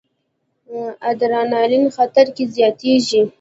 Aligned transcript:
ادرانالین 1.09 1.85
خطر 1.95 2.25
کې 2.35 2.43
زیاتېږي. 2.55 3.21